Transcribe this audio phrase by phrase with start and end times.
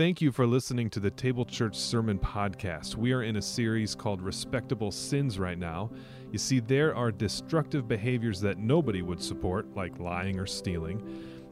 [0.00, 2.96] Thank you for listening to the Table Church Sermon Podcast.
[2.96, 5.90] We are in a series called Respectable Sins right now.
[6.32, 11.02] You see, there are destructive behaviors that nobody would support, like lying or stealing.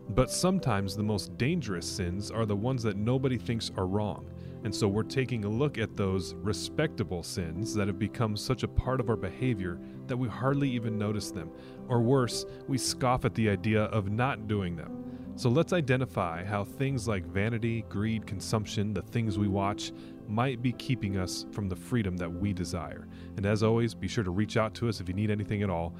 [0.08, 4.31] But sometimes the most dangerous sins are the ones that nobody thinks are wrong.
[4.65, 8.69] And so we're taking a look at those respectable sins that have become such a
[8.69, 11.51] part of our behavior that we hardly even notice them.
[11.87, 15.08] Or worse, we scoff at the idea of not doing them.
[15.39, 19.92] So let's identify how things like vanity, greed, consumption, the things we watch,
[20.27, 23.06] might be keeping us from the freedom that we desire.
[23.37, 25.70] And as always, be sure to reach out to us if you need anything at
[25.70, 25.95] all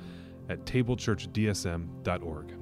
[0.49, 2.53] at tablechurchdsm.org.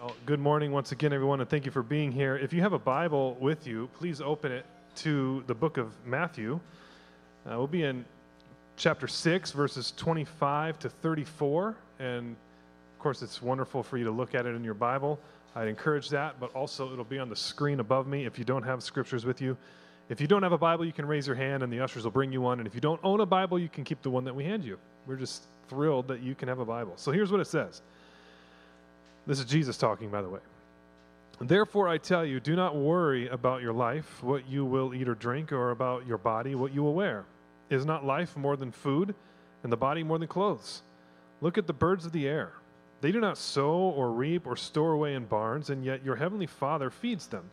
[0.00, 2.36] Well, good morning once again, everyone, and thank you for being here.
[2.36, 4.66] If you have a Bible with you, please open it
[4.98, 6.60] to the book of Matthew.
[7.44, 8.04] Uh, we'll be in
[8.76, 12.36] chapter 6, verses 25 to 34, and
[13.04, 15.20] course, it's wonderful for you to look at it in your Bible.
[15.54, 18.62] I'd encourage that, but also it'll be on the screen above me if you don't
[18.62, 19.58] have scriptures with you.
[20.08, 22.12] If you don't have a Bible, you can raise your hand and the ushers will
[22.12, 22.60] bring you one.
[22.60, 24.64] And if you don't own a Bible, you can keep the one that we hand
[24.64, 24.78] you.
[25.06, 26.94] We're just thrilled that you can have a Bible.
[26.96, 27.82] So here's what it says
[29.26, 30.40] this is Jesus talking, by the way.
[31.42, 35.14] Therefore, I tell you, do not worry about your life, what you will eat or
[35.14, 37.26] drink, or about your body, what you will wear.
[37.68, 39.14] Is not life more than food,
[39.62, 40.80] and the body more than clothes?
[41.42, 42.54] Look at the birds of the air.
[43.04, 46.46] They do not sow or reap or store away in barns, and yet your heavenly
[46.46, 47.44] Father feeds them.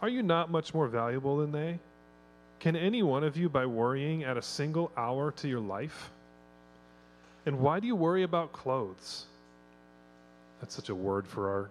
[0.00, 1.78] Are you not much more valuable than they?
[2.60, 6.10] Can any one of you, by worrying, add a single hour to your life?
[7.44, 9.26] And why do you worry about clothes?
[10.60, 11.70] That's such a word for our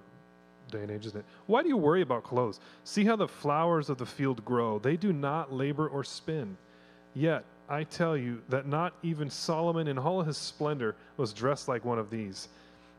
[0.70, 1.26] day and age, isn't it?
[1.48, 2.60] Why do you worry about clothes?
[2.84, 4.78] See how the flowers of the field grow.
[4.78, 6.58] They do not labor or spin.
[7.16, 11.84] Yet, I tell you that not even Solomon in all his splendor was dressed like
[11.84, 12.50] one of these.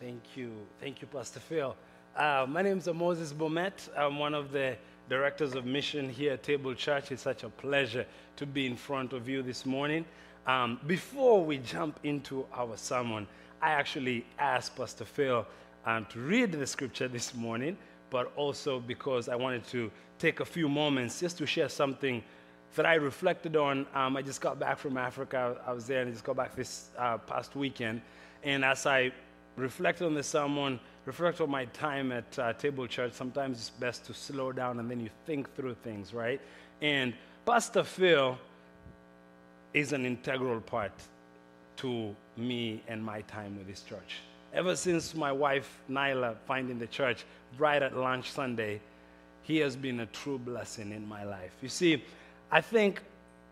[0.00, 0.52] Thank you.
[0.80, 1.76] Thank you, Pastor Phil.
[2.16, 3.90] Uh, my name is Moses Bomet.
[3.94, 4.78] I'm one of the
[5.10, 7.12] directors of mission here at Table Church.
[7.12, 8.06] It's such a pleasure
[8.36, 10.06] to be in front of you this morning.
[10.46, 13.26] Um, before we jump into our sermon,
[13.60, 15.46] I actually asked Pastor Phil
[15.84, 17.76] um, to read the scripture this morning,
[18.08, 22.24] but also because I wanted to take a few moments just to share something
[22.74, 23.86] that I reflected on.
[23.94, 25.60] Um, I just got back from Africa.
[25.66, 28.00] I was there and I just got back this uh, past weekend.
[28.42, 29.12] And as I
[29.60, 33.12] reflect on the sermon, reflect on my time at uh, Table Church.
[33.12, 36.40] Sometimes it's best to slow down and then you think through things, right?
[36.80, 37.14] And
[37.46, 38.38] Pastor Phil
[39.72, 40.92] is an integral part
[41.76, 44.18] to me and my time with this church.
[44.52, 47.24] Ever since my wife Nyla finding the church
[47.58, 48.80] right at lunch Sunday,
[49.42, 51.52] he has been a true blessing in my life.
[51.62, 52.04] You see,
[52.50, 53.00] I think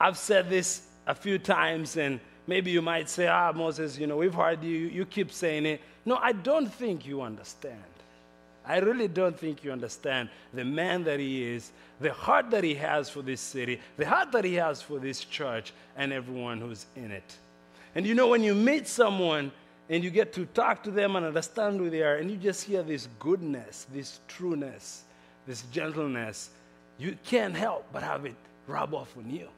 [0.00, 4.16] I've said this a few times, and maybe you might say, Ah, Moses, you know,
[4.16, 5.81] we've heard you, you keep saying it.
[6.04, 7.84] No, I don't think you understand.
[8.66, 11.70] I really don't think you understand the man that he is,
[12.00, 15.25] the heart that he has for this city, the heart that he has for this
[15.25, 17.36] church, and everyone who's in it.
[17.94, 19.53] And you know, when you meet someone
[19.88, 22.65] and you get to talk to them and understand who they are, and you just
[22.65, 25.03] hear this goodness, this trueness,
[25.47, 26.50] this gentleness,
[26.98, 28.34] you can't help but have it
[28.66, 29.48] rub off on you.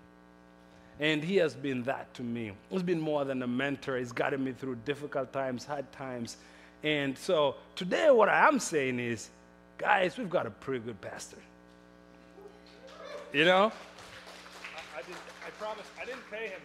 [1.00, 2.53] And he has been that to me.
[2.69, 3.97] He's been more than a mentor.
[3.97, 6.37] He's guided me through difficult times, hard times.
[6.83, 9.31] And so today, what I am saying is,
[9.78, 11.39] guys, we've got a pretty good pastor.
[13.33, 13.72] You know?
[14.94, 15.00] I, I,
[15.47, 16.60] I promise, I didn't pay him.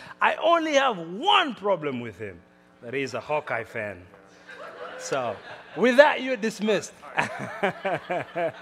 [0.20, 2.40] I only have one problem with him
[2.82, 4.02] that he's a Hawkeye fan.
[4.98, 5.36] So,
[5.76, 6.92] with that, you're dismissed.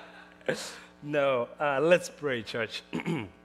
[1.03, 2.83] no, uh, let's pray, church.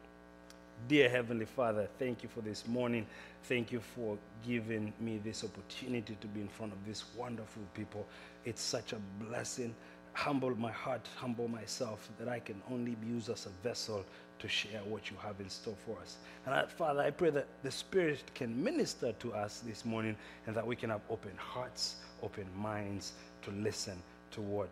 [0.87, 3.07] Dear Heavenly Father, thank you for this morning.
[3.45, 8.05] Thank you for giving me this opportunity to be in front of these wonderful people.
[8.43, 9.73] It's such a blessing.
[10.13, 14.05] Humble my heart, humble myself, that I can only be used as a vessel
[14.37, 16.17] to share what you have in store for us.
[16.45, 20.15] And I, Father, I pray that the Spirit can minister to us this morning
[20.45, 23.97] and that we can have open hearts, open minds to listen
[24.31, 24.69] to what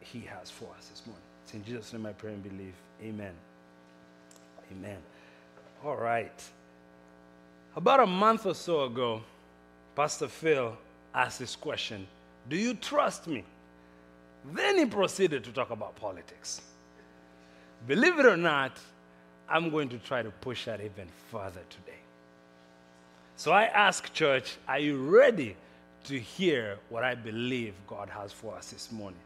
[0.00, 1.22] He has for us this morning.
[1.44, 2.74] It's in Jesus' name I pray and believe.
[3.02, 3.34] Amen.
[4.72, 4.98] Amen.
[5.84, 6.42] All right.
[7.74, 9.22] About a month or so ago,
[9.96, 10.76] Pastor Phil
[11.14, 12.06] asked this question
[12.48, 13.44] Do you trust me?
[14.52, 16.62] Then he proceeded to talk about politics.
[17.86, 18.78] Believe it or not,
[19.48, 21.98] I'm going to try to push that even further today.
[23.36, 25.56] So I ask, church, are you ready
[26.04, 29.20] to hear what I believe God has for us this morning?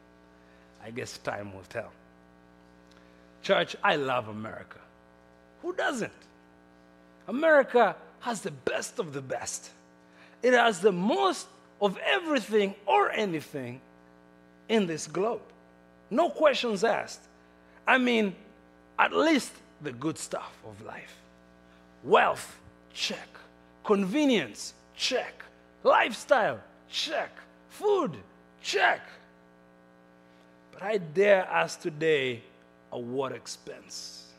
[0.85, 1.91] I guess time will tell.
[3.43, 4.79] Church, I love America.
[5.63, 6.13] Who doesn't?
[7.29, 9.71] America has the best of the best.
[10.43, 11.47] It has the most
[11.81, 13.81] of everything or anything
[14.69, 15.43] in this globe.
[16.11, 17.21] No questions asked.
[17.87, 18.35] I mean,
[18.99, 21.17] at least the good stuff of life.
[22.03, 22.59] Wealth,
[22.93, 23.29] check.
[23.85, 25.43] Convenience, check.
[25.83, 27.31] Lifestyle, check.
[27.69, 28.17] Food,
[28.63, 29.01] check.
[30.73, 32.43] But I dare ask today,
[32.93, 34.33] at what expense?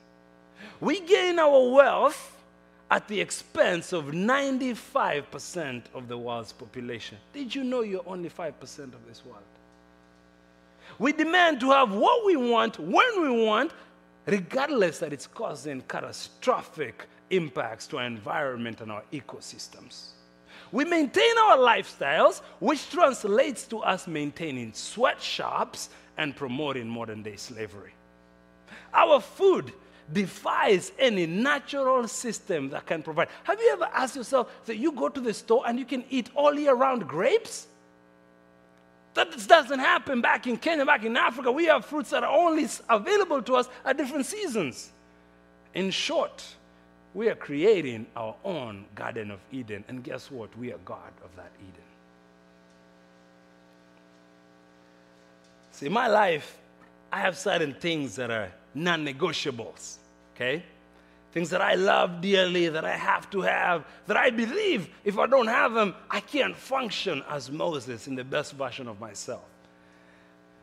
[0.80, 2.35] We gain our wealth
[2.92, 7.18] at the expense of 95% of the world's population.
[7.34, 9.42] Did you know you're only 5% of this world?
[11.00, 13.72] We demand to have what we want when we want,
[14.26, 20.10] regardless that it's causing catastrophic impacts to our environment and our ecosystems.
[20.72, 27.94] We maintain our lifestyles, which translates to us maintaining sweatshops and promoting modern day slavery.
[28.94, 29.74] Our food
[30.12, 33.28] defies any natural system that can provide.
[33.44, 36.30] Have you ever asked yourself that you go to the store and you can eat
[36.36, 37.68] all year round grapes?
[39.16, 41.52] That doesn't happen back in Kenya, back in Africa.
[41.52, 44.92] We have fruits that are only available to us at different seasons.
[45.74, 46.44] In short,
[47.13, 49.86] we are creating our own Garden of Eden.
[49.88, 50.56] And guess what?
[50.58, 51.84] We are God of that Eden.
[55.72, 56.58] See, my life,
[57.12, 59.95] I have certain things that are non negotiables,
[60.36, 60.63] okay?
[61.31, 65.25] Things that I love dearly, that I have to have, that I believe if I
[65.25, 69.44] don't have them, I can't function as Moses in the best version of myself.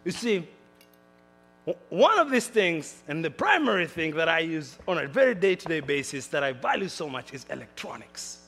[0.05, 0.49] You see,
[1.91, 5.55] one of these things, and the primary thing that I use on a very day
[5.55, 8.38] to day basis that I value so much is electronics.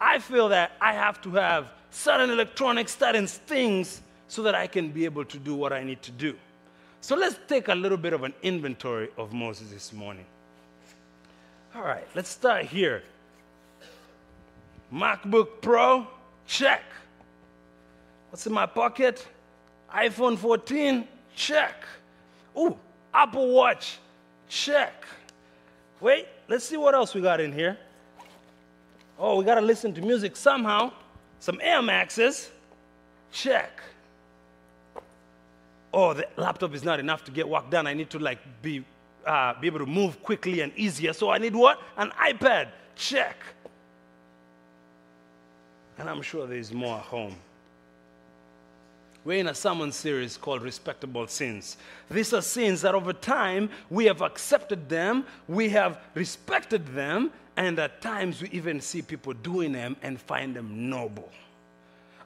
[0.00, 4.90] I feel that I have to have certain electronics, certain things, so that I can
[4.90, 6.36] be able to do what I need to do.
[7.00, 10.26] So let's take a little bit of an inventory of Moses this morning.
[11.74, 13.02] All right, let's start here.
[14.92, 16.06] MacBook Pro,
[16.46, 16.82] check.
[18.30, 19.26] What's in my pocket?
[19.94, 21.84] iPhone 14, check.
[22.58, 22.76] Ooh,
[23.14, 23.98] Apple Watch,
[24.48, 25.04] check.
[26.00, 27.78] Wait, let's see what else we got in here.
[29.18, 30.92] Oh, we got to listen to music somehow.
[31.40, 32.50] Some Air Maxes,
[33.30, 33.80] check
[35.98, 37.86] oh, the laptop is not enough to get work done.
[37.86, 38.84] I need to like be,
[39.26, 41.12] uh, be able to move quickly and easier.
[41.12, 41.80] So I need what?
[41.96, 42.68] An iPad.
[42.94, 43.36] Check.
[45.98, 47.34] And I'm sure there's more at home.
[49.24, 51.76] We're in a sermon series called Respectable Sins.
[52.10, 57.78] These are sins that over time we have accepted them, we have respected them, and
[57.80, 61.28] at times we even see people doing them and find them noble.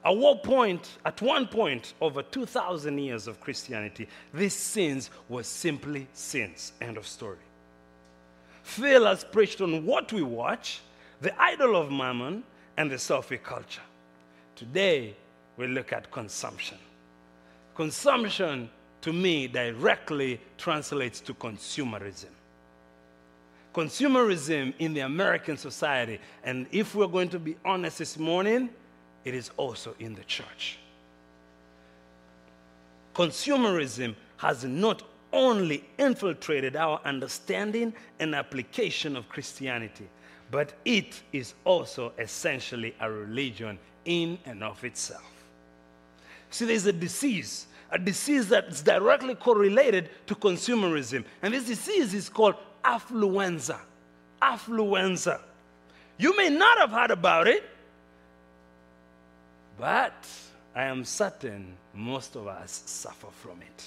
[0.04, 6.08] At one point, at one point, over 2,000 years of Christianity, these sins were simply
[6.12, 6.72] sins.
[6.80, 7.38] End of story.
[8.64, 10.80] Phil has preached on what we watch,
[11.20, 12.42] the idol of mammon,
[12.76, 13.82] and the selfie culture.
[14.56, 15.14] Today,
[15.56, 16.78] we look at consumption.
[17.74, 18.70] Consumption,
[19.02, 22.30] to me, directly translates to consumerism.
[23.74, 28.68] Consumerism in the American society, and if we're going to be honest this morning,
[29.24, 30.78] it is also in the church.
[33.14, 35.02] Consumerism has not
[35.32, 40.08] only infiltrated our understanding and application of Christianity,
[40.50, 45.30] but it is also essentially a religion in and of itself.
[46.50, 51.24] See, there's a disease, a disease that's directly correlated to consumerism.
[51.40, 53.78] And this disease is called affluenza.
[54.42, 55.40] Affluenza.
[56.18, 57.64] You may not have heard about it,
[59.78, 60.26] but
[60.74, 63.84] I am certain most of us suffer from it.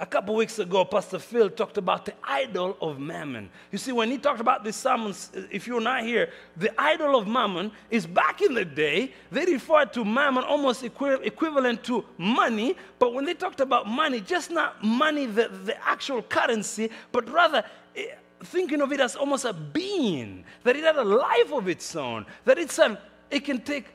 [0.00, 3.50] A couple weeks ago, Pastor Phil talked about the idol of mammon.
[3.72, 5.12] You see, when he talked about the sermon,
[5.50, 9.92] if you're not here, the idol of mammon is back in the day, they referred
[9.94, 14.84] to mammon almost equi- equivalent to money, but when they talked about money, just not
[14.84, 17.64] money, the, the actual currency, but rather
[17.96, 18.06] eh,
[18.44, 22.24] thinking of it as almost a being, that it had a life of its own,
[22.44, 22.96] that it's an,
[23.32, 23.86] it can take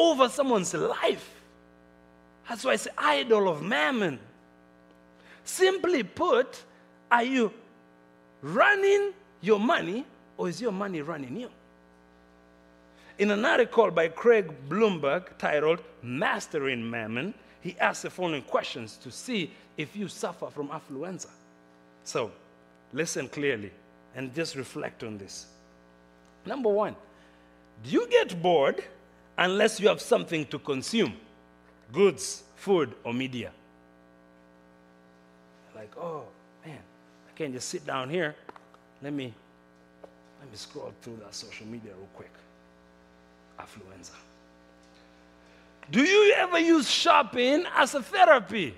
[0.00, 1.42] over someone's life.
[2.48, 4.18] That's why it's idol of mammon.
[5.44, 6.62] Simply put,
[7.10, 7.52] are you
[8.42, 10.04] running your money
[10.36, 11.50] or is your money running you?
[13.20, 19.10] in an article by Craig Blomberg titled Mastering Mammon, he asked the following questions to
[19.10, 21.28] see if you suffer from affluenza.
[22.02, 22.30] So,
[22.94, 23.72] listen clearly
[24.16, 25.48] and just reflect on this.
[26.46, 26.96] Number one,
[27.84, 28.82] do you get bored
[29.40, 31.14] unless you have something to consume?
[31.92, 33.50] Goods, food, or media.
[35.74, 36.24] Like, oh
[36.64, 38.36] man, I can't just sit down here.
[39.02, 39.32] Let me
[40.40, 42.30] let me scroll through that social media real quick.
[43.58, 44.12] Affluenza.
[45.90, 48.74] Do you ever use shopping as a therapy?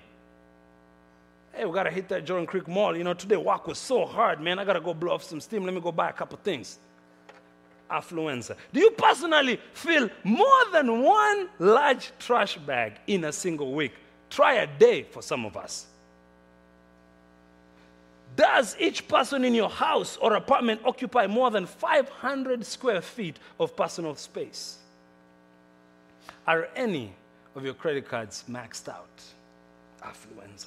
[1.53, 2.97] Hey, we gotta hit that Jordan Creek Mall.
[2.97, 4.59] You know, today walk was so hard, man.
[4.59, 5.65] I gotta go blow off some steam.
[5.65, 6.79] Let me go buy a couple things.
[7.93, 8.57] Affluenza.
[8.73, 13.93] Do you personally feel more than one large trash bag in a single week?
[14.31, 15.87] Try a day for some of us.
[18.35, 23.77] Does each person in your house or apartment occupy more than 500 square feet of
[23.77, 24.79] personal space?
[26.47, 27.13] Are any
[27.55, 29.23] of your credit cards maxed out?
[30.03, 30.67] Affluenza.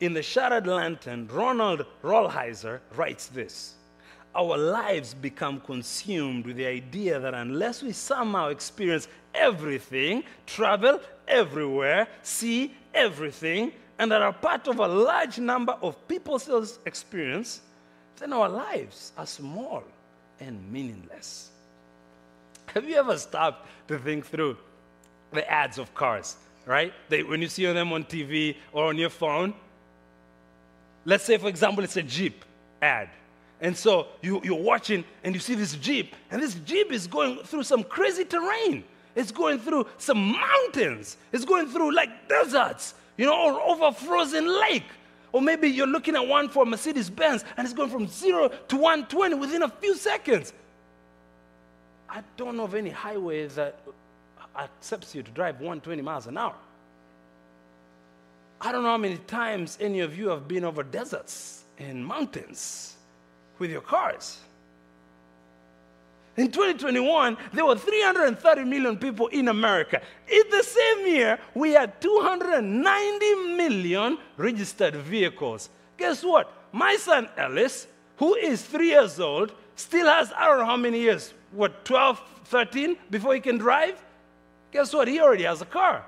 [0.00, 3.74] In the Shattered Lantern, Ronald Rolheiser writes this
[4.34, 12.08] Our lives become consumed with the idea that unless we somehow experience everything, travel everywhere,
[12.22, 17.62] see everything, and that are part of a large number of people's experience,
[18.18, 19.82] then our lives are small
[20.40, 21.50] and meaningless.
[22.66, 24.56] Have you ever stopped to think through
[25.32, 26.92] the ads of cars, right?
[27.08, 29.54] They, when you see them on TV or on your phone,
[31.04, 32.44] let's say, for example, it's a Jeep
[32.80, 33.08] ad.
[33.60, 37.38] And so you, you're watching and you see this Jeep, and this Jeep is going
[37.38, 38.84] through some crazy terrain.
[39.16, 41.16] It's going through some mountains.
[41.32, 44.86] It's going through like deserts you know, or over frozen lake.
[45.32, 48.76] Or maybe you're looking at one for Mercedes Benz and it's going from zero to
[48.76, 50.54] 120 within a few seconds.
[52.08, 53.80] I don't know of any highway that
[54.56, 56.54] accepts you to drive 120 miles an hour.
[58.60, 62.96] I don't know how many times any of you have been over deserts and mountains
[63.58, 64.38] with your cars.
[66.36, 70.00] In 2021, there were 330 million people in America.
[70.28, 75.68] In the same year, we had 290 million registered vehicles.
[75.96, 76.52] Guess what?
[76.70, 77.88] My son Ellis,
[78.18, 82.22] who is three years old, still has, I don't know how many years, what, 12,
[82.44, 84.00] 13 before he can drive?
[84.70, 85.08] Guess what?
[85.08, 86.04] He already has a car.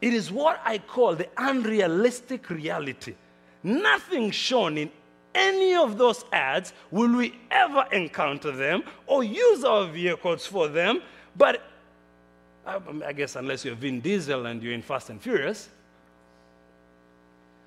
[0.00, 3.14] It is what I call the unrealistic reality.
[3.62, 4.90] Nothing shown in
[5.34, 11.02] any of those ads will we ever encounter them or use our vehicles for them.
[11.36, 11.62] But
[12.66, 15.68] um, I guess unless you're Vin Diesel and you're in Fast and Furious.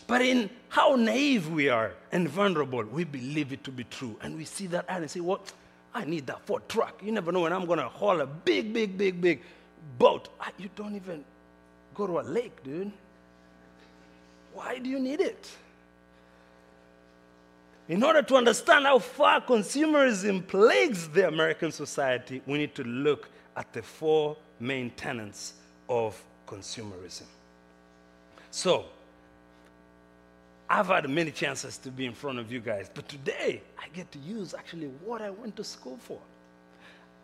[0.07, 4.17] But in how naive we are and vulnerable, we believe it to be true.
[4.21, 5.53] And we see that ad and say, What?
[5.93, 7.01] I need that Ford truck.
[7.03, 9.41] You never know when I'm going to haul a big, big, big, big
[9.97, 10.29] boat.
[10.39, 11.23] Ah, you don't even
[11.93, 12.91] go to a lake, dude.
[14.53, 15.49] Why do you need it?
[17.91, 23.27] In order to understand how far consumerism plagues the American society, we need to look
[23.57, 25.55] at the four main tenets
[25.89, 26.17] of
[26.47, 27.25] consumerism.
[28.49, 28.85] So,
[30.69, 34.09] I've had many chances to be in front of you guys, but today I get
[34.13, 36.19] to use actually what I went to school for.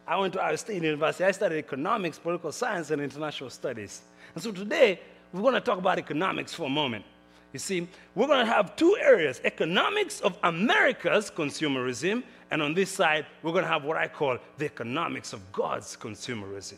[0.06, 1.24] I went to Iowa State University.
[1.24, 4.02] I studied economics, political science, and international studies.
[4.36, 5.00] And so today,
[5.32, 7.06] we're going to talk about economics for a moment.
[7.54, 12.92] You see, we're going to have two areas economics of America's consumerism, and on this
[12.92, 16.78] side, we're going to have what I call the economics of God's consumerism.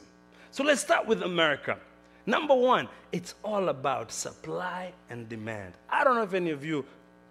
[0.51, 1.77] So let's start with America.
[2.25, 5.73] Number one, it's all about supply and demand.
[5.89, 6.85] I don't know if any of you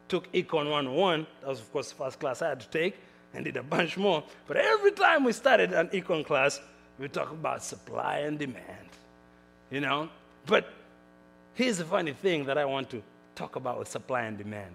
[0.09, 2.97] took Econ 101, that was, of course, the first class I had to take,
[3.35, 4.25] and did a bunch more.
[4.47, 6.61] But every time we started an Econ class,
[6.99, 8.89] we talk about supply and demand.
[9.71, 10.09] You know?
[10.47, 10.73] But
[11.55, 13.03] here's the funny thing that I want to
[13.39, 14.75] talk about supply and demand.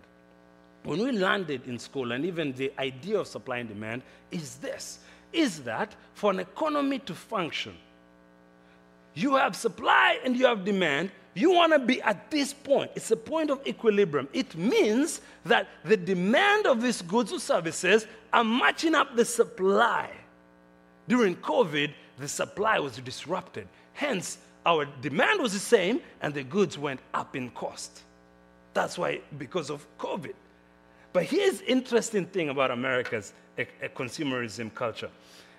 [0.84, 4.02] When we landed in school, and even the idea of supply and demand
[4.32, 5.00] is this
[5.32, 7.76] is that for an economy to function,
[9.16, 11.12] you have supply and you have demand.
[11.34, 12.92] You want to be at this point.
[12.96, 14.28] It's a point of equilibrium.
[14.34, 20.12] It means that the demand of these goods or services are matching up the supply.
[21.08, 23.68] During COVID, the supply was disrupted.
[23.94, 28.04] Hence, our demand was the same and the goods went up in cost.
[28.74, 30.34] That's why, because of COVID.
[31.12, 35.10] But here's interesting thing about America's a, a consumerism culture.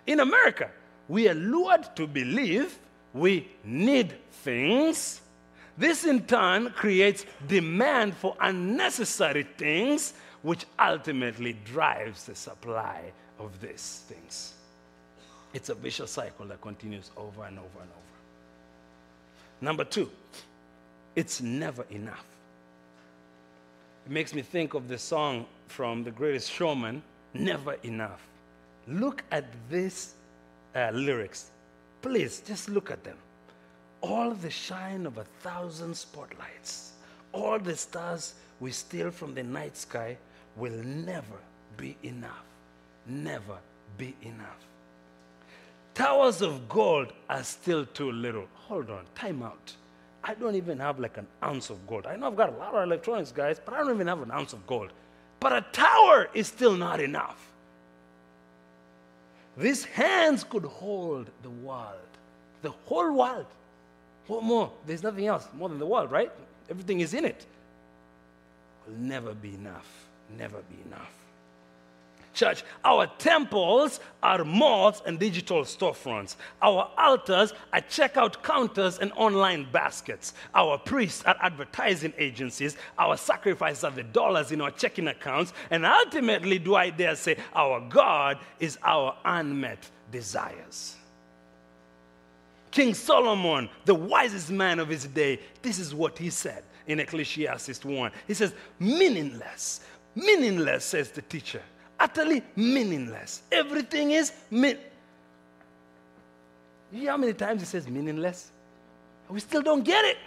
[0.06, 0.70] In America,
[1.08, 2.78] we are lured to believe
[3.12, 5.20] we need things.
[5.78, 14.02] This in turn creates demand for unnecessary things, which ultimately drives the supply of these
[14.08, 14.54] things.
[15.52, 18.00] It's a vicious cycle that continues over and over and over.
[19.60, 20.10] Number two,
[21.14, 22.24] it's never enough.
[24.06, 28.20] It makes me think of the song from The Greatest Showman, Never Enough.
[28.86, 30.12] Look at these
[30.76, 31.50] uh, lyrics.
[32.02, 33.16] Please, just look at them.
[34.02, 36.92] All the shine of a thousand spotlights,
[37.32, 40.18] all the stars we steal from the night sky
[40.56, 41.38] will never
[41.78, 42.44] be enough.
[43.06, 43.56] Never
[43.96, 44.66] be enough.
[45.94, 48.46] Towers of gold are still too little.
[48.68, 49.72] Hold on, time out.
[50.26, 52.06] I don't even have like an ounce of gold.
[52.06, 54.30] I know I've got a lot of electronics, guys, but I don't even have an
[54.30, 54.90] ounce of gold.
[55.38, 57.52] But a tower is still not enough.
[59.58, 62.10] These hands could hold the world,
[62.62, 63.46] the whole world.
[64.26, 64.72] What more?
[64.86, 66.32] There's nothing else more than the world, right?
[66.70, 67.44] Everything is in it.
[68.86, 70.06] Will never be enough.
[70.38, 71.12] Never be enough.
[72.34, 76.36] Church, our temples are malls and digital storefronts.
[76.60, 80.34] Our altars are checkout counters and online baskets.
[80.54, 82.76] Our priests are advertising agencies.
[82.98, 85.52] Our sacrifices are the dollars in our checking accounts.
[85.70, 90.96] And ultimately, do I dare say, our God is our unmet desires.
[92.70, 97.84] King Solomon, the wisest man of his day, this is what he said in Ecclesiastes
[97.84, 98.10] 1.
[98.26, 99.80] He says, Meaningless,
[100.16, 101.62] meaningless, says the teacher
[101.98, 103.42] utterly meaningless.
[103.50, 104.78] Everything is mean.
[106.92, 108.50] You hear how many times he says meaningless?
[109.28, 110.18] We still don't get it.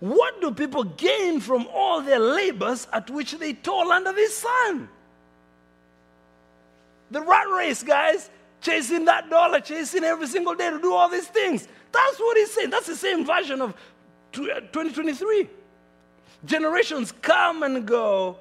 [0.00, 4.88] What do people gain from all their labors at which they toil under the sun?
[7.10, 8.30] The rat race, guys,
[8.60, 11.66] chasing that dollar, chasing every single day to do all these things.
[11.90, 12.70] That's what he's saying.
[12.70, 13.74] That's the same version of
[14.32, 15.42] 2023.
[15.42, 15.46] Uh,
[16.44, 18.36] Generations come and go,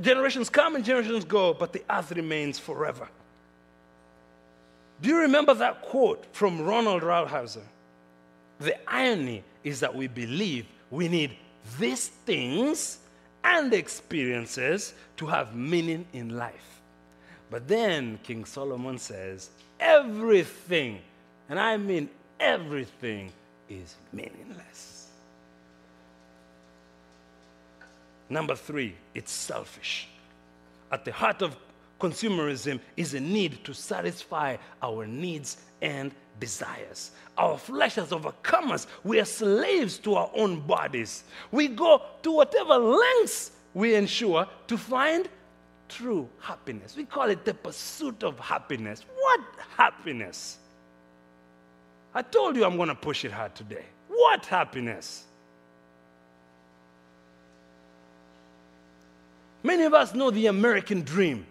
[0.00, 3.08] Generations come and generations go, but the earth remains forever.
[5.00, 7.64] Do you remember that quote from Ronald Rolheiser?
[8.60, 11.36] The irony is that we believe we need
[11.78, 12.98] these things
[13.42, 16.80] and experiences to have meaning in life.
[17.50, 21.00] But then King Solomon says, everything,
[21.48, 23.32] and I mean everything,
[23.68, 24.91] is meaningless.
[28.32, 30.08] Number three, it's selfish.
[30.90, 31.54] At the heart of
[32.00, 37.10] consumerism is a need to satisfy our needs and desires.
[37.36, 38.86] Our flesh has overcome us.
[39.04, 41.24] We are slaves to our own bodies.
[41.50, 45.28] We go to whatever lengths we ensure to find
[45.90, 46.96] true happiness.
[46.96, 49.04] We call it the pursuit of happiness.
[49.14, 49.40] What
[49.76, 50.56] happiness?
[52.14, 53.84] I told you I'm going to push it hard today.
[54.08, 55.24] What happiness?
[59.62, 61.46] Many of us know the American dream.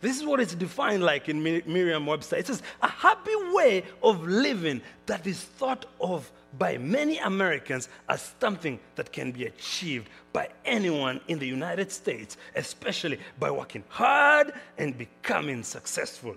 [0.00, 2.36] This is what it's defined like in Merriam Webster.
[2.36, 8.34] It says, a happy way of living that is thought of by many Americans as
[8.38, 14.52] something that can be achieved by anyone in the United States, especially by working hard
[14.76, 16.36] and becoming successful.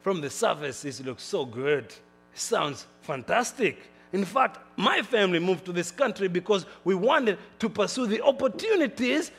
[0.01, 1.91] From the surface, this looks so good.
[2.33, 3.79] Sounds fantastic.
[4.13, 9.31] In fact, my family moved to this country because we wanted to pursue the opportunities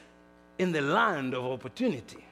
[0.59, 2.24] in the land of opportunity.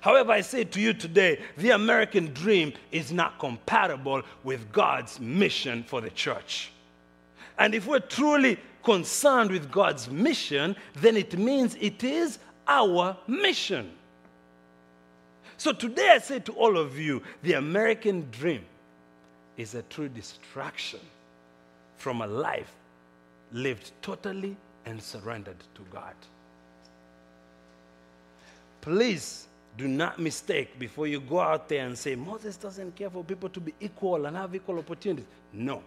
[0.00, 5.82] However, I say to you today, the American dream is not compatible with God's mission
[5.82, 6.70] for the church.
[7.58, 13.90] And if we're truly concerned with God's mission, then it means it is our mission.
[15.56, 18.64] So today I say to all of you, the American dream
[19.56, 21.00] is a true distraction
[21.96, 22.72] from a life
[23.52, 26.14] lived totally and surrendered to God.
[28.80, 33.24] Please do not mistake before you go out there and say, Moses doesn't care for
[33.24, 35.26] people to be equal and have equal opportunities.
[35.52, 35.82] No.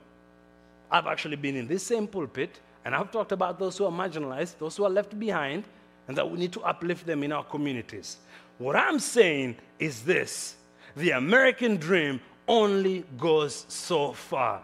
[0.92, 4.58] I've actually been in this same pulpit and I've talked about those who are marginalized,
[4.58, 5.64] those who are left behind,
[6.08, 8.18] and that we need to uplift them in our communities.
[8.58, 10.56] What I'm saying is this
[10.96, 14.62] the American dream only goes so far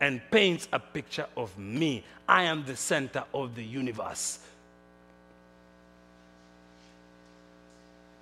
[0.00, 2.02] and paints a picture of me.
[2.26, 4.40] I am the center of the universe.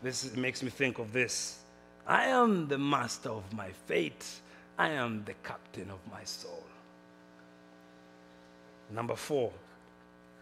[0.03, 1.61] This makes me think of this.
[2.07, 4.25] I am the master of my fate.
[4.77, 6.65] I am the captain of my soul.
[8.91, 9.53] Number four,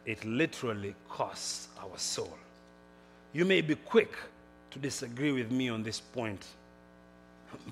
[0.05, 2.37] it literally costs our soul.
[3.33, 4.13] You may be quick
[4.71, 6.45] to disagree with me on this point.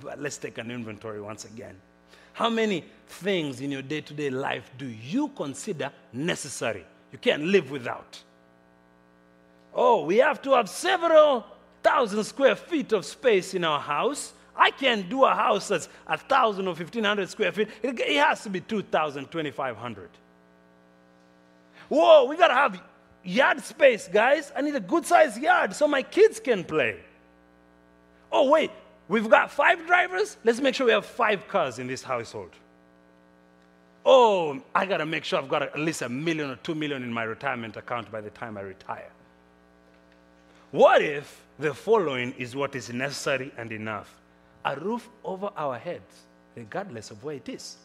[0.02, 1.76] But let's take an inventory once again.
[2.32, 6.84] How many things in your day to day life do you consider necessary?
[7.12, 8.22] You can't live without.
[9.74, 11.44] Oh, we have to have several
[11.82, 14.32] thousand square feet of space in our house.
[14.56, 17.68] I can't do a house that's a thousand or fifteen hundred square feet.
[17.82, 20.10] It, it has to be 2,000, 2,500.
[21.88, 22.82] Whoa, we gotta have
[23.24, 24.52] yard space, guys.
[24.56, 27.00] I need a good sized yard so my kids can play.
[28.30, 28.70] Oh, wait,
[29.08, 30.36] we've got five drivers?
[30.44, 32.50] Let's make sure we have five cars in this household.
[34.04, 37.12] Oh, I gotta make sure I've got at least a million or two million in
[37.12, 39.10] my retirement account by the time I retire.
[40.72, 44.20] What if the following is what is necessary and enough?
[44.64, 46.22] A roof over our heads,
[46.56, 47.76] regardless of where it is.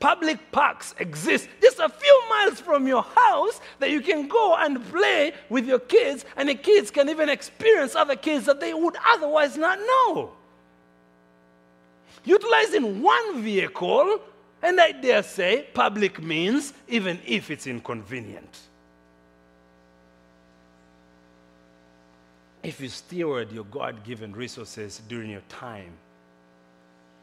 [0.00, 4.82] Public parks exist just a few miles from your house that you can go and
[4.88, 8.96] play with your kids, and the kids can even experience other kids that they would
[9.06, 10.32] otherwise not know.
[12.24, 14.20] Utilizing one vehicle,
[14.62, 18.58] and I dare say public means, even if it's inconvenient.
[22.62, 25.92] If you steward your God given resources during your time,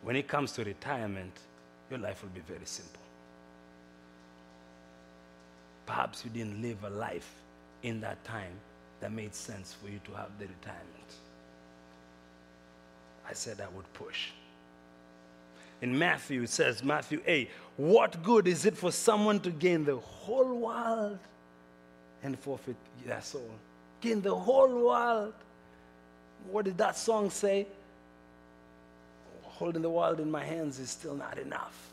[0.04, 1.34] when it comes to retirement,
[1.90, 3.02] your life will be very simple.
[5.86, 7.30] Perhaps you didn't live a life
[7.84, 8.54] in that time
[9.00, 11.14] that made sense for you to have the retirement.
[13.30, 14.30] I said I would push.
[15.82, 19.98] In Matthew, it says, Matthew 8, what good is it for someone to gain the
[19.98, 21.20] whole world
[22.24, 23.50] and forfeit their soul?
[24.02, 25.34] Gain the whole world.
[26.50, 27.68] What did that song say?
[29.58, 31.90] Holding the world in my hands is still not enough.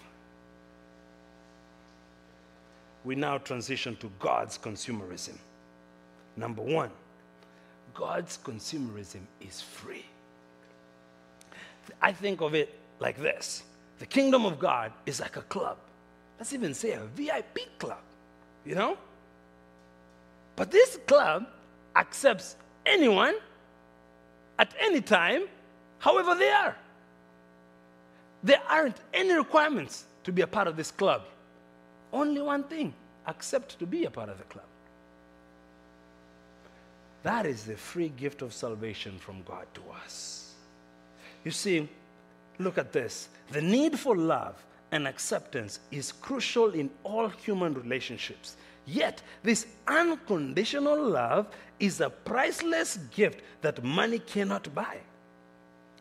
[3.05, 5.39] We now transition to God's consumerism.
[6.37, 6.91] Number one,
[7.95, 10.05] God's consumerism is free.
[12.03, 13.63] I think of it like this
[13.99, 15.79] the kingdom of God is like a club.
[16.39, 18.03] Let's even say a VIP club,
[18.67, 18.99] you know?
[20.57, 21.47] But this club
[21.97, 23.37] accepts anyone
[24.59, 25.45] at any time,
[25.99, 26.77] however they are.
[28.45, 31.23] There aren't any requirements to be a part of this club.
[32.13, 32.93] Only one thing
[33.27, 34.67] accept to be a part of the club.
[37.23, 40.53] That is the free gift of salvation from God to us.
[41.43, 41.89] You see,
[42.59, 43.29] look at this.
[43.51, 48.57] The need for love and acceptance is crucial in all human relationships.
[48.85, 51.47] Yet, this unconditional love
[51.81, 54.99] is a priceless gift that money cannot buy.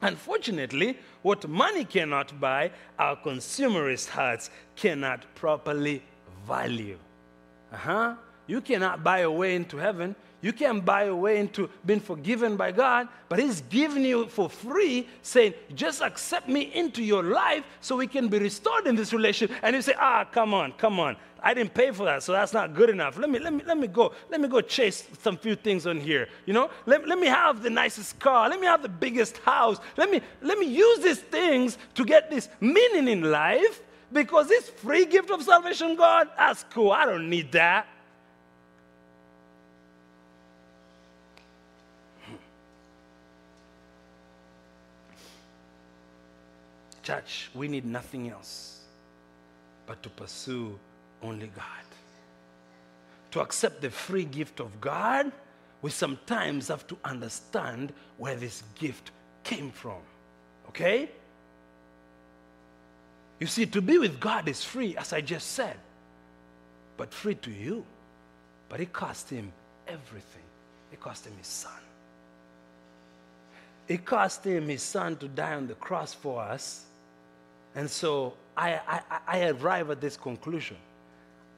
[0.03, 6.03] Unfortunately, what money cannot buy, our consumerist hearts cannot properly
[6.45, 6.99] value.
[7.71, 8.15] Uh-huh.
[8.45, 10.13] You cannot buy a way into heaven.
[10.43, 14.49] You can't buy a way into being forgiven by God, but He's giving you for
[14.49, 19.13] free, saying, just accept me into your life so we can be restored in this
[19.13, 19.57] relationship.
[19.63, 21.15] And you say, ah, come on, come on.
[21.41, 23.17] I didn't pay for that, so that's not good enough.
[23.17, 24.13] Let me, let me, let me go.
[24.29, 26.27] Let me go chase some few things on here.
[26.45, 28.49] You know, let, let me have the nicest car.
[28.49, 29.77] Let me have the biggest house.
[29.95, 34.69] Let me, let me use these things to get this meaning in life because this
[34.69, 36.91] free gift of salvation, God, that's cool.
[36.91, 37.87] I don't need that.
[47.03, 48.79] Church, we need nothing else
[49.85, 50.79] but to pursue
[51.21, 51.65] only God.
[53.31, 55.31] To accept the free gift of God,
[55.81, 59.11] we sometimes have to understand where this gift
[59.43, 60.01] came from.
[60.69, 61.09] Okay?
[63.39, 65.75] You see, to be with God is free, as I just said,
[66.95, 67.85] but free to you.
[68.69, 69.51] But it cost him
[69.87, 70.41] everything,
[70.91, 71.71] it cost him his son.
[73.87, 76.85] It cost him his son to die on the cross for us.
[77.75, 80.77] And so I, I, I arrive at this conclusion.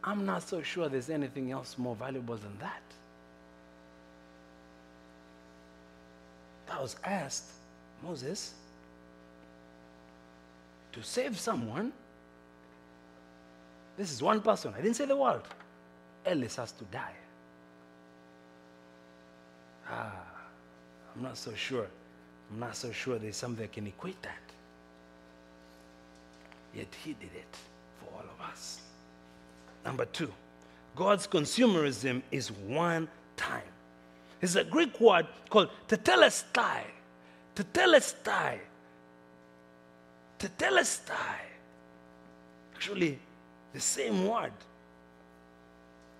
[0.04, 2.82] I'm not so sure there's anything else more valuable than that.
[6.67, 7.51] That was asked,
[8.04, 8.54] Moses,
[10.93, 11.91] to save someone.
[13.97, 14.73] This is one person.
[14.78, 15.43] I didn't say the world.
[16.25, 17.13] Ellis has to die.
[19.88, 20.12] Ah,
[21.15, 21.88] I'm not so sure.
[22.51, 24.44] I'm not so sure there's something that can equate that.
[26.75, 27.57] Yet he did it
[27.99, 28.81] for all of us.
[29.85, 30.31] Number two,
[30.95, 33.07] God's consumerism is one
[33.38, 33.61] time.
[34.41, 36.81] It's a Greek word called tetelestai.
[37.55, 38.59] Tetelestai.
[40.39, 41.39] Tetelestai.
[42.75, 43.19] Actually,
[43.73, 44.51] the same word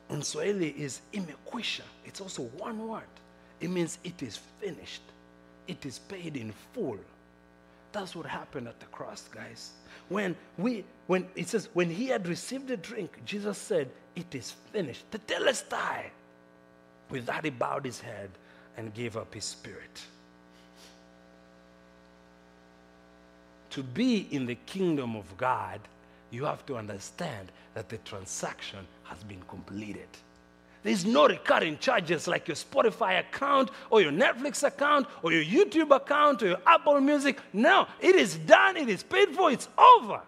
[0.10, 1.82] in Swahili is imekwisha.
[2.06, 3.04] It's also one word.
[3.60, 5.02] It means it is finished.
[5.68, 7.00] It is paid in full.
[7.96, 9.72] That's what happened at the cross, guys.
[10.10, 14.52] When we, when it says, when he had received the drink, Jesus said, It is
[14.74, 15.10] finished.
[15.12, 16.10] Tetelestai.
[17.10, 18.32] With that, he bowed his head
[18.76, 20.02] and gave up his spirit.
[23.70, 25.80] To be in the kingdom of God,
[26.32, 30.10] you have to understand that the transaction has been completed.
[30.86, 35.90] There's no recurring charges like your Spotify account or your Netflix account or your YouTube
[35.90, 37.40] account or your Apple Music.
[37.54, 40.22] No, it is done, it is paid for, it's over.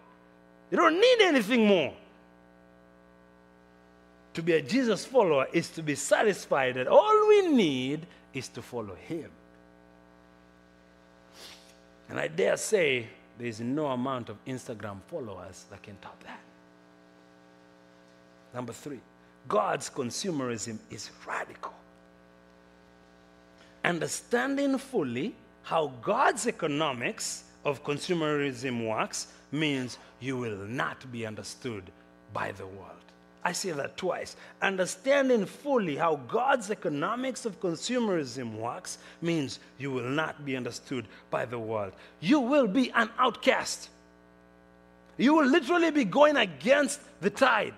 [0.72, 1.94] You don't need anything more.
[4.34, 8.60] To be a Jesus follower is to be satisfied that all we need is to
[8.60, 9.30] follow Him.
[12.08, 13.06] And I dare say
[13.38, 16.40] there is no amount of Instagram followers that can top that.
[18.52, 18.98] Number three,
[19.46, 21.72] God's consumerism is radical.
[23.84, 31.84] Understanding fully how God's economics of consumerism works means you will not be understood
[32.32, 32.98] by the world.
[33.44, 34.36] I say that twice.
[34.60, 41.44] Understanding fully how God's economics of consumerism works means you will not be understood by
[41.44, 41.92] the world.
[42.20, 43.88] You will be an outcast.
[45.16, 47.74] You will literally be going against the tide.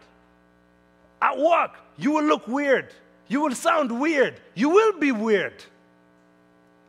[1.22, 2.94] At work, you will look weird.
[3.28, 4.40] You will sound weird.
[4.54, 5.62] You will be weird.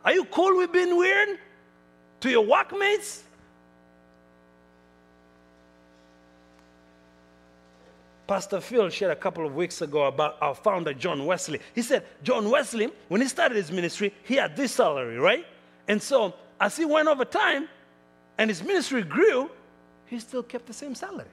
[0.04, 1.38] Are you cool with being weird?
[2.20, 3.22] To your workmates?
[8.26, 11.60] Pastor Phil shared a couple of weeks ago about our founder, John Wesley.
[11.74, 15.44] He said, John Wesley, when he started his ministry, he had this salary, right?
[15.88, 17.68] And so, as he went over time
[18.38, 19.50] and his ministry grew,
[20.06, 21.28] he still kept the same salary.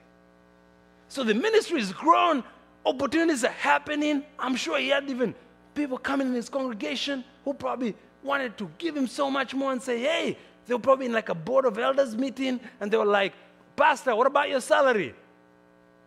[1.08, 2.44] So the ministry has grown
[2.84, 4.24] opportunities are happening.
[4.38, 5.34] I'm sure he had even
[5.74, 9.82] people coming in his congregation who probably wanted to give him so much more and
[9.82, 13.04] say, hey, they were probably in like a board of elders meeting and they were
[13.04, 13.32] like,
[13.76, 15.14] Pastor, what about your salary?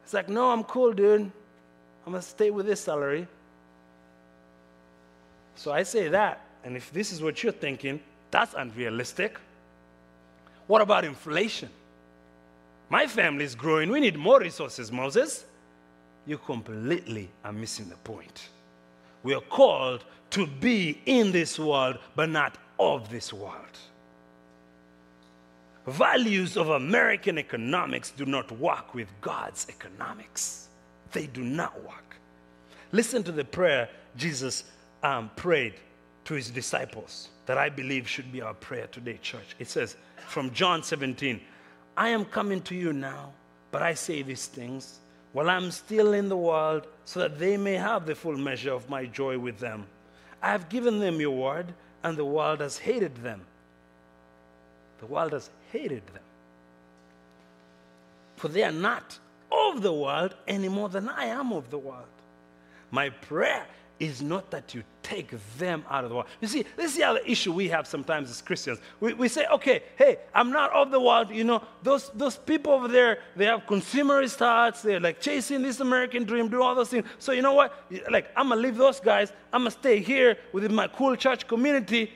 [0.03, 1.21] It's like, no, I'm cool, dude.
[2.05, 3.27] I'm going to stay with this salary.
[5.55, 6.45] So I say that.
[6.63, 7.99] And if this is what you're thinking,
[8.31, 9.39] that's unrealistic.
[10.67, 11.69] What about inflation?
[12.89, 13.89] My family is growing.
[13.89, 15.45] We need more resources, Moses
[16.25, 18.49] you completely are missing the point.
[19.23, 23.77] We are called to be in this world, but not of this world.
[25.86, 30.69] Values of American economics do not work with God's economics.
[31.12, 32.17] They do not work.
[32.91, 34.63] Listen to the prayer Jesus
[35.03, 35.73] um, prayed
[36.25, 39.55] to his disciples that I believe should be our prayer today, church.
[39.59, 41.41] It says from John 17,
[41.97, 43.33] I am coming to you now,
[43.71, 44.99] but I say these things
[45.33, 48.89] while I'm still in the world, so that they may have the full measure of
[48.89, 49.85] my joy with them.
[50.41, 53.41] I have given them your word, and the world has hated them.
[54.99, 56.23] The world has hated them.
[58.37, 59.17] For they are not
[59.51, 62.05] of the world any more than I am of the world.
[62.91, 63.65] My prayer
[64.05, 66.27] is not that you take them out of the world.
[66.41, 68.79] You see, this is the other issue we have sometimes as Christians.
[68.99, 71.29] We, we say, okay, hey, I'm not of the world.
[71.29, 74.81] You know, those, those people over there, they have consumerist hearts.
[74.81, 77.05] They're like chasing this American dream, do all those things.
[77.19, 77.73] So you know what?
[78.09, 79.31] Like, I'm going to leave those guys.
[79.51, 82.11] I'm going to stay here within my cool church community.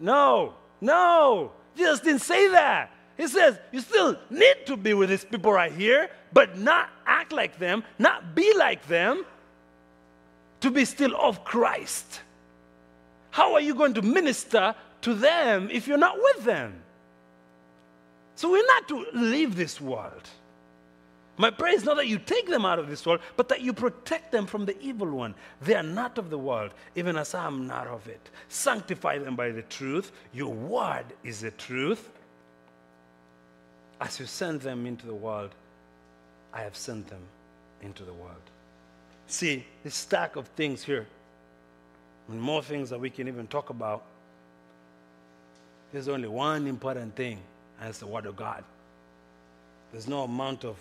[0.00, 1.52] No, no.
[1.76, 2.90] Jesus didn't say that.
[3.16, 7.32] He says, you still need to be with these people right here, but not act
[7.32, 9.24] like them, not be like them
[10.60, 12.20] to be still of Christ.
[13.30, 16.82] How are you going to minister to them if you're not with them?
[18.34, 20.28] So we're not to leave this world.
[21.38, 23.72] My prayer is not that you take them out of this world, but that you
[23.72, 25.34] protect them from the evil one.
[25.60, 28.30] They are not of the world, even as I am not of it.
[28.48, 30.12] Sanctify them by the truth.
[30.32, 32.08] Your word is the truth.
[34.00, 35.54] As you send them into the world,
[36.54, 37.22] I have sent them
[37.82, 38.50] into the world.
[39.28, 41.06] See, this stack of things here,
[42.28, 44.04] and more things that we can even talk about.
[45.92, 47.38] There's only one important thing,
[47.80, 48.64] and it's the Word of God.
[49.92, 50.76] There's no amount of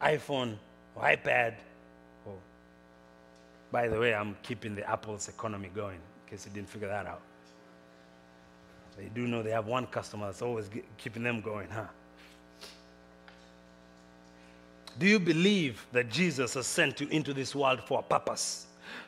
[0.00, 0.56] iPhone
[0.94, 1.54] or iPad.
[2.26, 2.34] Or,
[3.70, 7.06] by the way, I'm keeping the Apple's economy going, in case you didn't figure that
[7.06, 7.20] out.
[8.96, 10.68] They do know they have one customer that's always
[10.98, 11.84] keeping them going, huh?
[14.98, 18.66] Do you believe that Jesus has sent you into this world for a purpose?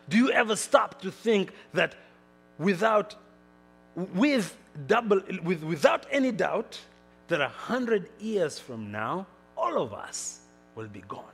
[0.09, 1.95] Do you ever stop to think that
[2.59, 3.15] without,
[3.95, 6.79] with double, with, without any doubt,
[7.29, 10.41] that a hundred years from now, all of us
[10.75, 11.25] will be gone?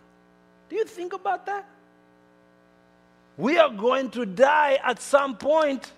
[0.68, 1.68] Do you think about that?
[3.36, 5.92] We are going to die at some point.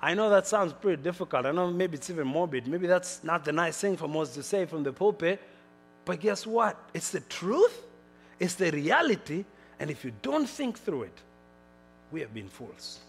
[0.00, 1.46] I know that sounds pretty difficult.
[1.46, 2.66] I know maybe it's even morbid.
[2.66, 5.40] Maybe that's not the nice thing for most to say from the pulpit.
[6.04, 6.76] But guess what?
[6.94, 7.82] It's the truth,
[8.40, 9.44] it's the reality,
[9.78, 11.18] and if you don't think through it,
[12.10, 13.00] we have been fools.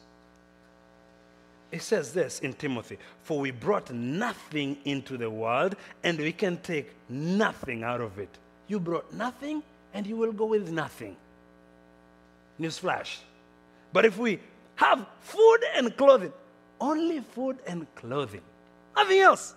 [1.72, 6.58] It says this in Timothy For we brought nothing into the world, and we can
[6.58, 8.30] take nothing out of it.
[8.68, 11.16] You brought nothing, and you will go with nothing.
[12.60, 13.18] Newsflash.
[13.92, 14.40] But if we
[14.76, 16.34] have food and clothing,
[16.80, 18.42] only food and clothing,
[18.96, 19.56] nothing else.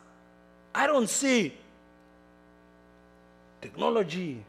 [0.74, 1.54] I don't see
[3.66, 4.44] technology.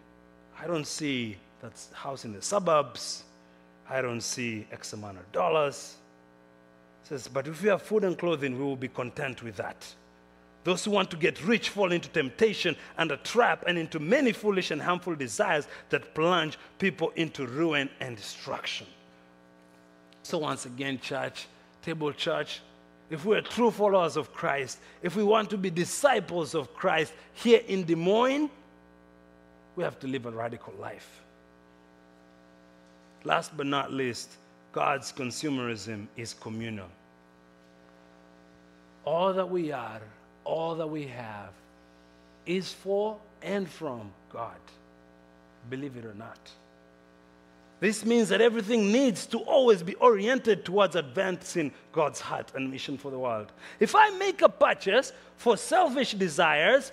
[0.61, 3.23] I don't see that house in the suburbs.
[3.89, 5.95] I don't see X amount of dollars.
[7.03, 9.79] It says, but if we have food and clothing, we will be content with that.
[10.63, 14.33] Those who want to get rich fall into temptation and a trap and into many
[14.33, 18.85] foolish and harmful desires that plunge people into ruin and destruction.
[20.23, 21.47] So, once again, church,
[21.81, 22.61] table church,
[23.09, 27.61] if we're true followers of Christ, if we want to be disciples of Christ here
[27.67, 28.49] in Des Moines,
[29.77, 31.21] we have to live a radical life.
[33.23, 34.31] Last but not least,
[34.73, 36.89] God's consumerism is communal.
[39.05, 40.01] All that we are,
[40.43, 41.51] all that we have,
[42.45, 44.57] is for and from God.
[45.69, 46.39] Believe it or not.
[47.79, 52.97] This means that everything needs to always be oriented towards advancing God's heart and mission
[52.97, 53.51] for the world.
[53.79, 56.91] If I make a purchase for selfish desires,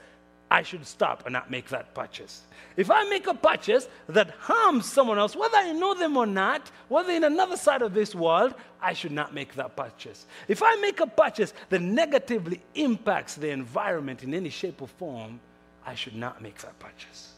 [0.54, 2.42] I should stop and not make that purchase.
[2.76, 6.70] If I make a purchase that harms someone else, whether I know them or not,
[6.86, 10.26] whether in another side of this world, I should not make that purchase.
[10.46, 15.40] If I make a purchase that negatively impacts the environment in any shape or form,
[15.84, 17.32] I should not make that purchase.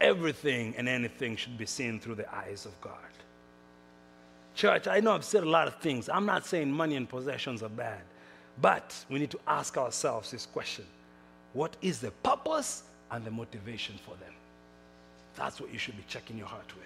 [0.00, 2.94] Everything and anything should be seen through the eyes of God.
[4.54, 6.08] Church, I know I've said a lot of things.
[6.08, 8.02] I'm not saying money and possessions are bad,
[8.60, 10.86] but we need to ask ourselves this question
[11.52, 14.32] What is the purpose and the motivation for them?
[15.36, 16.84] That's what you should be checking your heart with.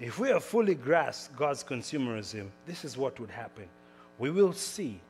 [0.00, 3.66] If we have fully grasped God's consumerism, this is what would happen.
[4.18, 5.00] We will see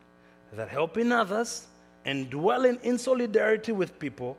[0.53, 1.67] that helping others
[2.05, 4.37] and dwelling in solidarity with people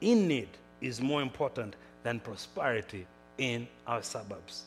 [0.00, 0.48] in need
[0.80, 3.06] is more important than prosperity
[3.38, 4.64] in our suburbs.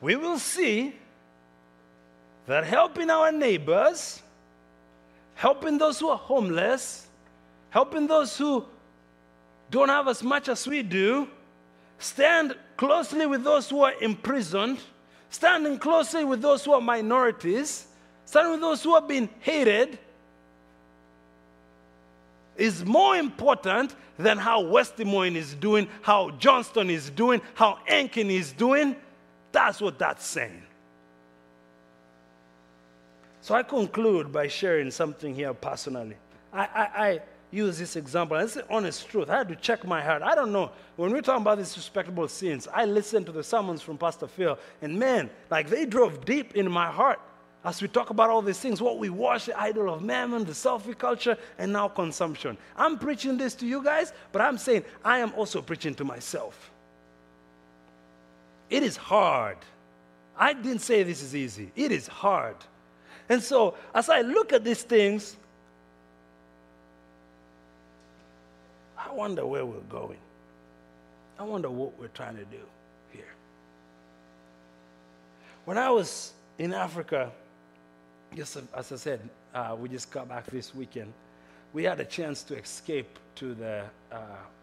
[0.00, 0.94] We will see
[2.46, 4.22] that helping our neighbors,
[5.40, 7.06] helping those who are homeless,
[7.70, 8.62] helping those who
[9.70, 11.26] don't have as much as we do,
[11.98, 14.78] stand closely with those who are imprisoned,
[15.30, 17.86] standing closely with those who are minorities,
[18.26, 19.98] standing with those who have been hated
[22.58, 27.78] is more important than how West Des Moines is doing, how Johnston is doing, how
[27.88, 28.94] Ankeny is doing.
[29.52, 30.64] That's what that's saying.
[33.40, 36.16] So I conclude by sharing something here personally.
[36.52, 38.36] I, I, I use this example.
[38.36, 39.30] It's the honest truth.
[39.30, 40.22] I had to check my heart.
[40.22, 40.70] I don't know.
[40.96, 44.58] When we're talking about these respectable sins, I listened to the sermons from Pastor Phil,
[44.82, 47.20] and man, like they drove deep in my heart
[47.64, 50.52] as we talk about all these things, what we wash, the idol of mammon, the
[50.52, 52.56] selfie culture, and now consumption.
[52.76, 56.70] I'm preaching this to you guys, but I'm saying I am also preaching to myself.
[58.70, 59.58] It is hard.
[60.38, 61.70] I didn't say this is easy.
[61.76, 62.56] It is hard.
[63.30, 65.36] And so, as I look at these things,
[68.98, 70.18] I wonder where we're going.
[71.38, 72.58] I wonder what we're trying to do
[73.12, 73.32] here.
[75.64, 77.30] When I was in Africa,
[78.34, 79.20] just as I said,
[79.54, 81.12] uh, we just got back this weekend.
[81.72, 84.16] We had a chance to escape to the uh,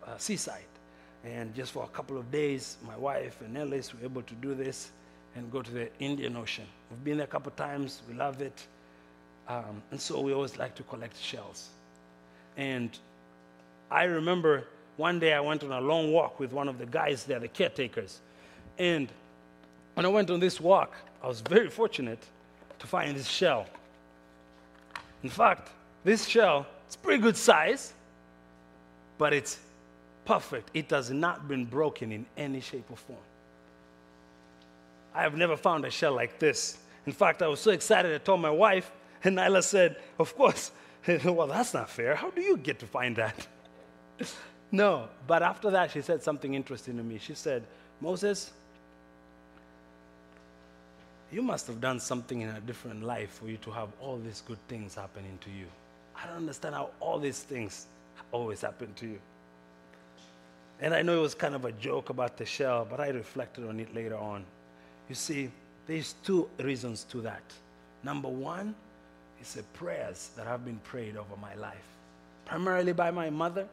[0.06, 0.64] uh, seaside.
[1.24, 4.54] And just for a couple of days, my wife and Ellis were able to do
[4.56, 4.92] this
[5.38, 6.66] and go to the Indian Ocean.
[6.90, 8.66] We've been there a couple times, we love it.
[9.48, 11.70] Um, and so we always like to collect shells.
[12.58, 12.98] And
[13.90, 14.66] I remember
[14.98, 17.48] one day I went on a long walk with one of the guys there, the
[17.48, 18.20] caretakers.
[18.80, 19.10] And
[19.94, 22.24] when I went on this walk, I was very fortunate
[22.80, 23.68] to find this shell.
[25.24, 25.70] In fact,
[26.04, 27.94] this shell, it's pretty good size,
[29.18, 29.60] but it's
[30.26, 30.72] perfect.
[30.74, 33.20] It has not been broken in any shape or form.
[35.14, 36.78] I have never found a shell like this.
[37.06, 38.92] In fact, I was so excited, I told my wife,
[39.24, 40.72] and Nyla said, Of course.
[41.24, 42.16] well, that's not fair.
[42.16, 43.48] How do you get to find that?
[44.72, 47.18] no, but after that, she said something interesting to me.
[47.18, 47.64] She said,
[48.02, 48.52] Moses,
[51.32, 54.44] you must have done something in a different life for you to have all these
[54.46, 55.66] good things happening to you.
[56.16, 57.88] I don't understand how all these things
[58.32, 59.20] always happen to you.
[60.80, 63.68] And I know it was kind of a joke about the shell, but I reflected
[63.68, 64.46] on it later on.
[65.10, 65.50] You see,
[65.88, 67.44] there's two reasons to that.
[68.04, 68.76] Number one
[69.42, 71.88] is the prayers that have been prayed over my life,
[72.46, 73.68] primarily by my mother,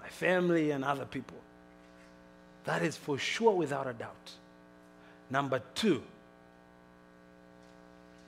[0.00, 1.38] my family, and other people.
[2.64, 4.30] That is for sure without a doubt.
[5.30, 6.02] Number two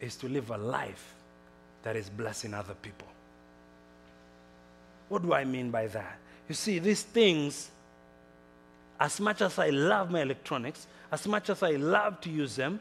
[0.00, 1.14] is to live a life
[1.82, 3.08] that is blessing other people.
[5.08, 6.18] What do I mean by that?
[6.48, 7.70] You see, these things,
[8.98, 12.80] as much as I love my electronics, as much as I love to use them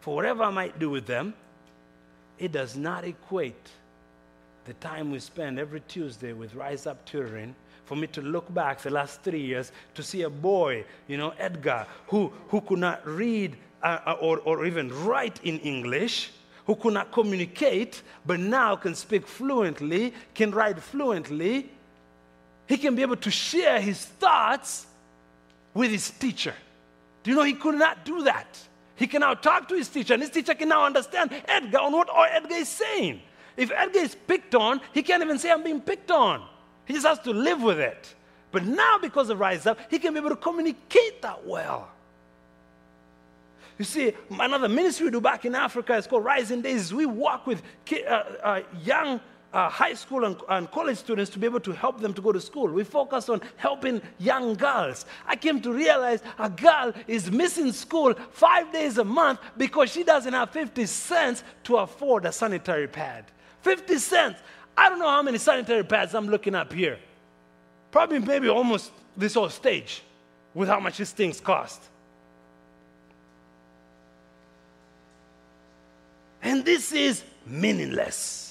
[0.00, 1.34] for whatever I might do with them,
[2.38, 3.68] it does not equate
[4.64, 7.54] the time we spend every Tuesday with Rise Up Tutoring
[7.84, 11.34] for me to look back the last three years to see a boy, you know,
[11.38, 16.30] Edgar, who, who could not read uh, or, or even write in English,
[16.66, 21.68] who could not communicate, but now can speak fluently, can write fluently.
[22.68, 24.86] He can be able to share his thoughts
[25.74, 26.54] with his teacher.
[27.22, 28.58] Do you know he could not do that?
[28.96, 31.92] He can now talk to his teacher, and his teacher can now understand Edgar on
[31.92, 33.22] what Edgar is saying.
[33.56, 36.46] If Edgar is picked on, he can't even say, I'm being picked on.
[36.84, 38.14] He just has to live with it.
[38.52, 41.88] But now, because of Rise Up, he can be able to communicate that well.
[43.78, 46.92] You see, another ministry we do back in Africa is called Rising Days.
[46.92, 48.10] We work with uh,
[48.42, 49.20] uh, young
[49.52, 52.30] uh, high school and, and, college students to be able to help them to go
[52.30, 52.68] to school.
[52.68, 55.06] We focus on helping young girls.
[55.26, 60.04] I came to realize a girl is missing school five days a month because she
[60.04, 63.24] doesn't have 50 cents to afford a sanitary pad.
[63.62, 64.40] 50 cents.
[64.76, 66.98] I don't know how many sanitary pads I'm looking up here.
[67.90, 70.02] Probably maybe almost this whole stage
[70.54, 71.82] with how much these things cost.
[76.42, 78.49] And this is meaningless.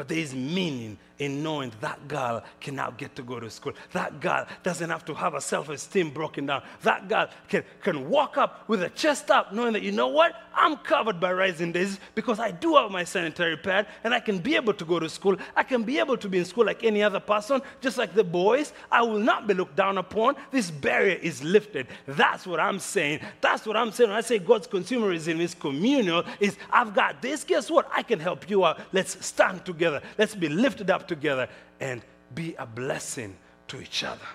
[0.00, 3.72] But there is meaning in knowing that girl can now get to go to school.
[3.92, 6.62] That girl doesn't have to have her self esteem broken down.
[6.82, 10.34] That girl can, can walk up with a chest up, knowing that, you know what?
[10.54, 14.38] I'm covered by rising days because I do have my sanitary pad and I can
[14.38, 15.36] be able to go to school.
[15.54, 18.24] I can be able to be in school like any other person, just like the
[18.24, 18.72] boys.
[18.90, 20.36] I will not be looked down upon.
[20.50, 21.86] This barrier is lifted.
[22.06, 23.20] That's what I'm saying.
[23.42, 24.08] That's what I'm saying.
[24.10, 27.44] When I say God's consumerism is communal, is I've got this.
[27.44, 27.88] Guess what?
[27.94, 28.80] I can help you out.
[28.92, 30.00] Let's stand together.
[30.16, 31.48] Let's be lifted up together
[31.80, 32.00] and
[32.34, 33.36] be a blessing
[33.66, 34.30] to each other.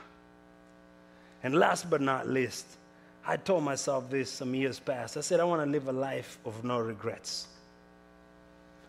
[1.41, 2.65] And last but not least,
[3.25, 5.15] I told myself this some years past.
[5.15, 7.47] I said, I want to live a life of no regrets.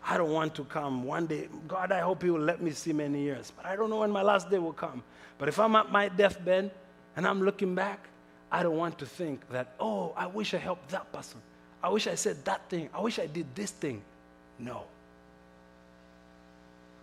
[0.03, 1.47] I don't want to come one day.
[1.67, 3.53] God, I hope He will let me see many years.
[3.55, 5.01] But I don't know when my last day will come.
[5.37, 6.71] But if I'm at my deathbed
[7.15, 7.99] and I'm looking back,
[8.51, 11.39] I don't want to think that, oh, I wish I helped that person.
[11.81, 12.89] I wish I said that thing.
[12.93, 14.01] I wish I did this thing.
[14.59, 14.83] No.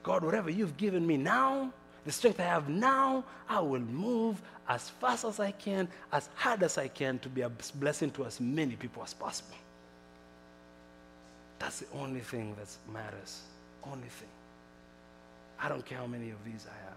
[0.05, 1.73] God, whatever you've given me now,
[2.05, 6.63] the strength I have now, I will move as fast as I can, as hard
[6.63, 9.57] as I can to be a blessing to as many people as possible.
[11.59, 13.41] That's the only thing that matters.
[13.83, 14.29] Only thing.
[15.59, 16.97] I don't care how many of these I have.